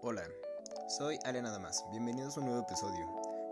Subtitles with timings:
[0.00, 0.22] Hola,
[0.88, 1.84] soy Ale Nada más.
[1.90, 3.04] Bienvenidos a un nuevo episodio.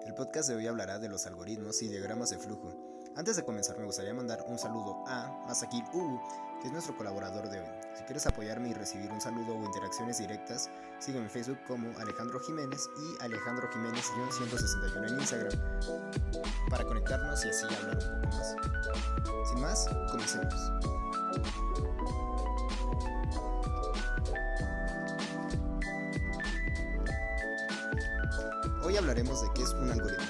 [0.07, 2.73] El podcast de hoy hablará de los algoritmos y diagramas de flujo.
[3.17, 6.21] Antes de comenzar, me gustaría mandar un saludo a Masakil U,
[6.61, 7.67] que es nuestro colaborador de hoy.
[7.97, 10.71] Si quieres apoyarme y recibir un saludo o interacciones directas,
[11.01, 15.61] sígueme en Facebook como Alejandro Jiménez y Alejandro Jiménez-161 en Instagram
[16.71, 18.55] para conectarnos y así hablar un poco más.
[19.49, 20.55] Sin más, comencemos.
[28.99, 30.25] Hablaremos de qué es un algoritmo.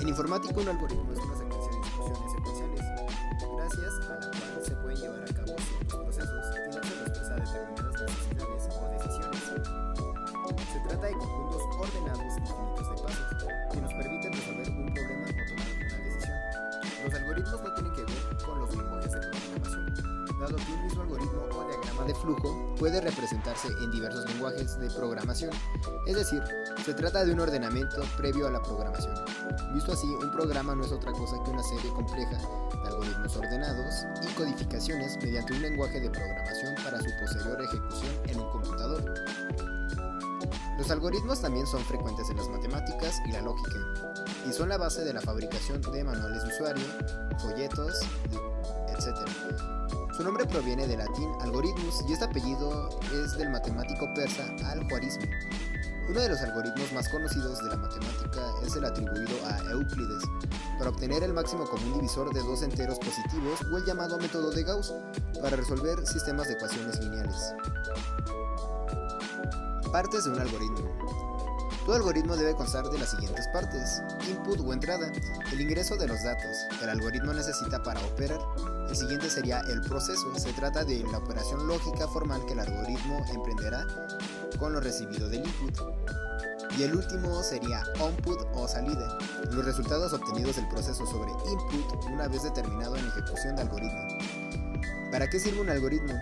[0.00, 2.84] En informática un algoritmo es una secuencia de instrucciones secuenciales,
[3.56, 7.38] gracias a la cual se pueden llevar a cabo ciertos procesos y darse respuesta a
[7.38, 9.44] determinadas necesidades o decisiones.
[10.72, 13.30] Se trata de conjuntos ordenados infinitos de pasos
[13.70, 15.69] que nos permiten resolver un problema o
[22.10, 25.50] de flujo puede representarse en diversos lenguajes de programación,
[26.06, 26.42] es decir,
[26.84, 29.14] se trata de un ordenamiento previo a la programación.
[29.72, 33.94] Visto así, un programa no es otra cosa que una serie compleja de algoritmos ordenados
[34.22, 39.14] y codificaciones mediante un lenguaje de programación para su posterior ejecución en un computador.
[40.76, 43.78] Los algoritmos también son frecuentes en las matemáticas y la lógica,
[44.48, 46.84] y son la base de la fabricación de manuales de usuario,
[47.38, 48.00] folletos,
[48.88, 49.79] etc.
[50.20, 55.30] Su nombre proviene del latín algoritmus y este apellido es del matemático persa al-Khwarizmi.
[56.10, 60.22] Uno de los algoritmos más conocidos de la matemática es el atribuido a Euclides
[60.76, 64.62] para obtener el máximo común divisor de dos enteros positivos o el llamado método de
[64.62, 64.92] Gauss
[65.40, 67.54] para resolver sistemas de ecuaciones lineales.
[69.90, 71.30] Partes de un algoritmo.
[71.86, 74.02] Todo algoritmo debe constar de las siguientes partes.
[74.28, 75.10] Input o entrada,
[75.50, 78.38] el ingreso de los datos que el algoritmo necesita para operar.
[78.90, 83.24] El siguiente sería el proceso, se trata de la operación lógica formal que el algoritmo
[83.32, 83.86] emprenderá
[84.58, 85.78] con lo recibido del input.
[86.76, 89.16] Y el último sería output o salida,
[89.52, 94.08] los resultados obtenidos del proceso sobre input una vez determinado en ejecución de algoritmo.
[95.12, 96.14] ¿Para qué sirve un algoritmo?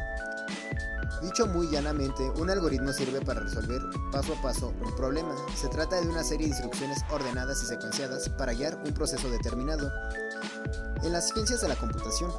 [1.22, 5.34] Dicho muy llanamente, un algoritmo sirve para resolver paso a paso un problema.
[5.56, 9.90] Se trata de una serie de instrucciones ordenadas y secuenciadas para guiar un proceso determinado.
[11.02, 12.30] En las ciencias de la computación,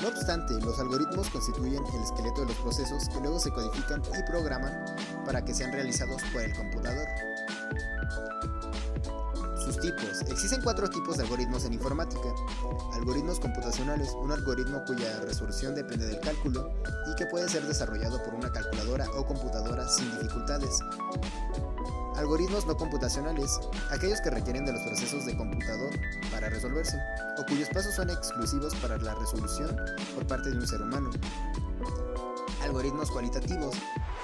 [0.00, 4.30] no obstante, los algoritmos constituyen el esqueleto de los procesos que luego se codifican y
[4.30, 4.84] programan
[5.26, 7.06] para que sean realizados por el computador.
[10.28, 12.34] Existen cuatro tipos de algoritmos en informática.
[12.94, 16.72] Algoritmos computacionales, un algoritmo cuya resolución depende del cálculo
[17.10, 20.80] y que puede ser desarrollado por una calculadora o computadora sin dificultades.
[22.16, 23.58] Algoritmos no computacionales,
[23.90, 25.90] aquellos que requieren de los procesos de computador
[26.30, 26.96] para resolverse,
[27.38, 29.76] o cuyos pasos son exclusivos para la resolución
[30.14, 31.10] por parte de un ser humano.
[32.64, 33.76] Algoritmos cualitativos.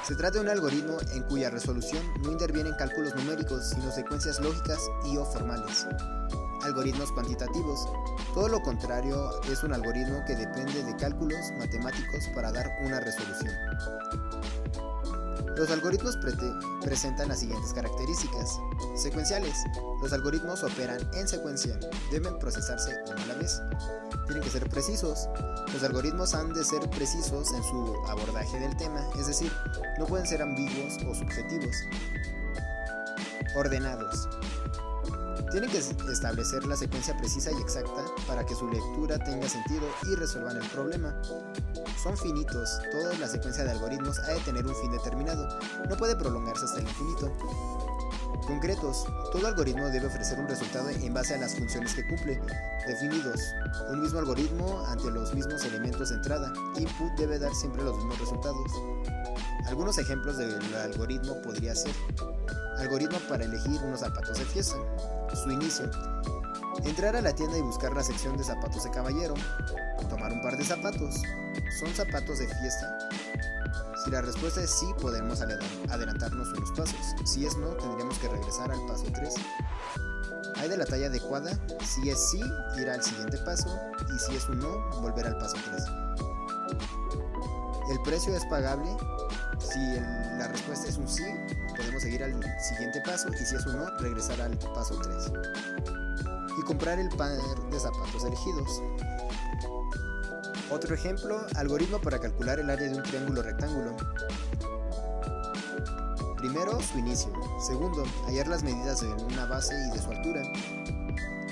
[0.03, 4.81] Se trata de un algoritmo en cuya resolución no intervienen cálculos numéricos, sino secuencias lógicas
[5.05, 5.87] y o formales.
[6.63, 7.87] Algoritmos cuantitativos.
[8.33, 13.53] Todo lo contrario es un algoritmo que depende de cálculos matemáticos para dar una resolución.
[15.61, 16.17] Los algoritmos
[16.83, 18.59] presentan las siguientes características.
[18.97, 19.53] Secuenciales.
[20.01, 21.79] Los algoritmos operan en secuencia.
[22.11, 23.61] Deben procesarse una a la vez.
[24.25, 25.29] Tienen que ser precisos.
[25.75, 29.53] Los algoritmos han de ser precisos en su abordaje del tema, es decir,
[29.99, 31.77] no pueden ser ambiguos o subjetivos.
[33.55, 34.31] Ordenados.
[35.51, 40.15] Tienen que establecer la secuencia precisa y exacta para que su lectura tenga sentido y
[40.15, 41.21] resuelvan el problema.
[42.03, 45.49] Son finitos, toda la secuencia de algoritmos ha de tener un fin determinado,
[45.89, 47.37] no puede prolongarse hasta el infinito.
[48.47, 52.41] Concretos, todo algoritmo debe ofrecer un resultado en base a las funciones que cumple.
[52.87, 53.41] Definidos,
[53.91, 56.53] un mismo algoritmo ante los mismos elementos de entrada.
[56.79, 58.71] Input debe dar siempre los mismos resultados.
[59.67, 61.93] Algunos ejemplos del algoritmo podría ser
[62.81, 64.77] algoritmo para elegir unos zapatos de fiesta.
[65.35, 65.91] Su inicio.
[66.85, 69.35] Entrar a la tienda y buscar la sección de zapatos de caballero.
[70.09, 71.17] Tomar un par de zapatos.
[71.79, 72.99] ¿Son zapatos de fiesta?
[74.05, 76.97] Si la respuesta es sí, podemos adelantarnos unos pasos.
[77.25, 79.35] Si es no, tendríamos que regresar al paso 3.
[80.57, 81.53] Hay de la talla adecuada.
[81.85, 82.41] Si es sí,
[82.79, 83.79] ir al siguiente paso.
[84.15, 85.85] Y si es un no, volver al paso 3.
[87.91, 88.91] El precio es pagable.
[89.59, 89.79] Si
[90.39, 91.25] la respuesta es un sí,
[91.81, 95.33] podemos seguir al siguiente paso y si es un no, regresar al paso 3.
[96.59, 97.39] Y comprar el par
[97.71, 98.83] de zapatos elegidos.
[100.71, 103.97] Otro ejemplo, algoritmo para calcular el área de un triángulo rectángulo.
[106.37, 107.33] Primero, su inicio.
[107.67, 110.43] Segundo, hallar las medidas de una base y de su altura.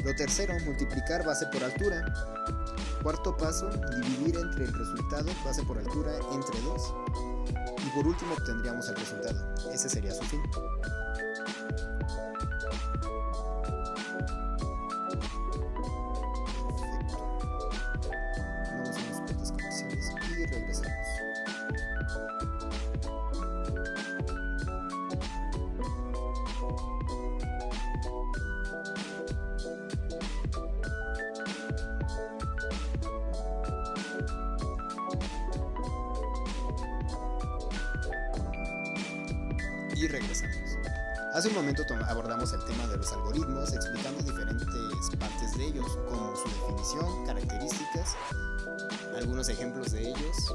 [0.04, 2.04] Lo tercero, multiplicar base por altura.
[3.02, 3.70] Cuarto paso,
[4.02, 6.94] dividir entre el resultado base por altura entre 2.
[7.86, 9.54] y por último obtendríamos el resultado.
[9.72, 10.42] Ese sería su fin.
[39.98, 40.56] Y regresamos.
[41.34, 46.34] Hace un momento abordamos el tema de los algoritmos, explicando diferentes partes de ellos, como
[46.36, 48.16] su definición, características,
[49.16, 50.54] algunos ejemplos de ellos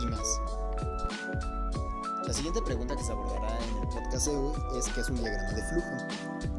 [0.00, 0.40] y más.
[2.26, 5.16] La siguiente pregunta que se abordará en el podcast de hoy es qué es un
[5.16, 6.57] diagrama de flujo.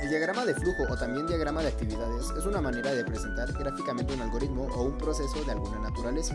[0.00, 4.14] El diagrama de flujo o también diagrama de actividades es una manera de presentar gráficamente
[4.14, 6.34] un algoritmo o un proceso de alguna naturaleza,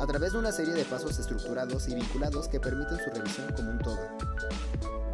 [0.00, 3.70] a través de una serie de pasos estructurados y vinculados que permiten su revisión como
[3.70, 4.00] un todo.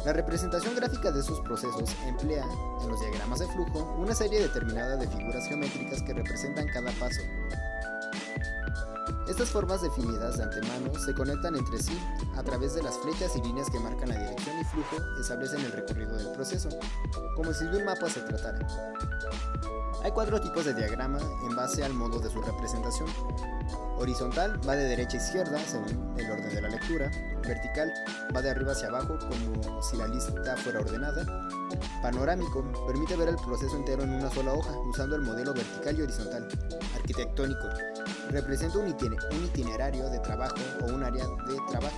[0.05, 2.45] La representación gráfica de esos procesos emplea,
[2.81, 7.21] en los diagramas de flujo, una serie determinada de figuras geométricas que representan cada paso,
[9.31, 11.97] estas formas definidas de antemano se conectan entre sí
[12.35, 15.71] a través de las flechas y líneas que marcan la dirección y flujo establecen el
[15.71, 16.67] recorrido del proceso,
[17.35, 18.59] como si de un mapa se tratara.
[20.03, 23.07] Hay cuatro tipos de diagrama en base al modo de su representación.
[23.97, 27.11] Horizontal va de derecha a izquierda según el orden de la lectura.
[27.41, 27.93] Vertical
[28.35, 31.23] va de arriba hacia abajo como si la lista fuera ordenada.
[32.01, 36.01] Panorámico permite ver el proceso entero en una sola hoja usando el modelo vertical y
[36.01, 36.47] horizontal.
[36.95, 37.69] Arquitectónico
[38.29, 41.97] representa un, itinerario de trabajo o un área de trabajo.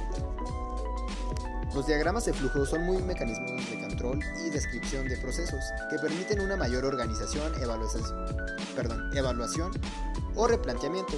[1.74, 5.60] Los diagramas de flujo son muy mecanismos de control y descripción de procesos
[5.90, 8.04] que permiten una mayor organización, evaluación,
[8.76, 9.72] perdón, evaluación
[10.36, 11.14] o replanteamiento.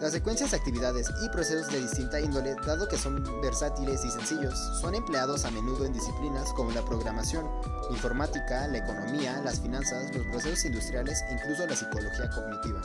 [0.00, 4.94] Las secuencias, actividades y procesos de distinta índole, dado que son versátiles y sencillos, son
[4.94, 7.46] empleados a menudo en disciplinas como la programación,
[7.90, 12.80] informática, la economía, las finanzas, los procesos industriales e incluso la psicología cognitiva.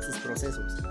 [0.00, 0.82] Sus procesos.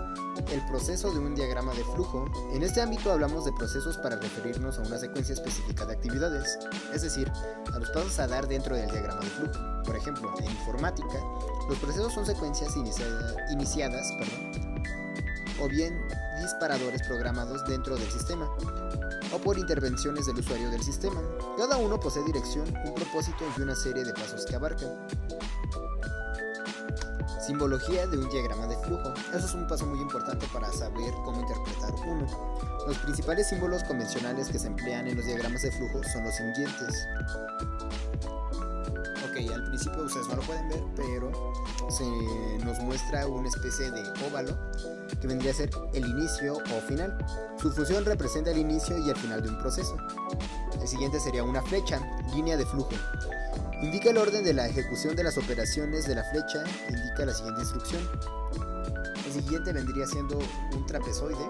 [0.50, 2.26] El proceso de un diagrama de flujo.
[2.54, 6.58] En este ámbito hablamos de procesos para referirnos a una secuencia específica de actividades,
[6.94, 7.30] es decir,
[7.74, 9.84] a los pasos a dar dentro del diagrama de flujo.
[9.84, 11.20] Por ejemplo, en informática,
[11.68, 14.63] los procesos son secuencias iniciadas perdón,
[15.64, 16.06] o bien
[16.42, 18.50] disparadores programados dentro del sistema,
[19.32, 21.22] o por intervenciones del usuario del sistema.
[21.58, 24.90] Cada uno posee dirección, un propósito y una serie de pasos que abarcan.
[27.46, 29.14] Simbología de un diagrama de flujo.
[29.34, 32.28] Eso es un paso muy importante para saber cómo interpretar uno.
[32.86, 37.08] Los principales símbolos convencionales que se emplean en los diagramas de flujo son los siguientes.
[39.34, 41.32] Ok, al principio ustedes no lo pueden ver, pero
[41.90, 42.06] se
[42.64, 44.56] nos muestra una especie de óvalo
[45.20, 47.18] que vendría a ser el inicio o final.
[47.60, 49.98] Su función representa el inicio y el final de un proceso.
[50.80, 52.00] El siguiente sería una flecha,
[52.36, 52.92] línea de flujo.
[53.82, 57.62] Indica el orden de la ejecución de las operaciones de la flecha, indica la siguiente
[57.62, 58.08] instrucción.
[59.26, 60.38] El siguiente vendría siendo
[60.76, 61.50] un trapezoide,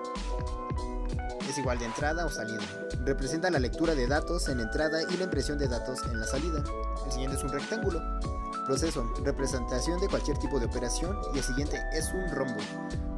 [1.49, 2.61] es igual de entrada o salida.
[3.05, 6.63] Representa la lectura de datos en entrada y la impresión de datos en la salida.
[7.05, 8.01] El siguiente es un rectángulo.
[8.65, 12.61] Proceso, representación de cualquier tipo de operación y el siguiente es un rombo.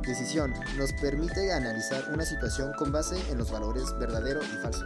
[0.02, 4.86] Decisión, nos permite analizar una situación con base en los valores verdadero y falso.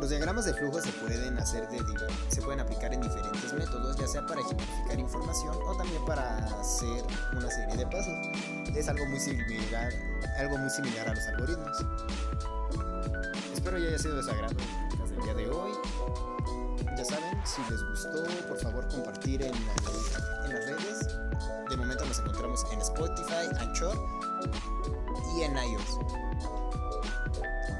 [0.00, 1.78] Los diagramas de flujo se pueden hacer de
[2.28, 7.04] se pueden aplicar en diferentes métodos, ya sea para ejemplificar información o también para hacer
[7.32, 8.14] una serie de pasos.
[8.76, 9.92] Es algo muy similar,
[10.38, 11.76] algo muy similar a los algoritmos.
[13.52, 14.54] Espero ya haya sido de su agrado
[15.16, 15.72] el día de hoy.
[16.96, 21.08] Ya saben, si les gustó, por favor compartir en, en las redes.
[21.68, 23.98] De momento nos encontramos en Spotify, Anchor
[25.36, 25.98] y en iOS.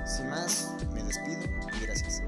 [0.04, 1.40] Sin más, me despido
[1.76, 2.22] y gracias.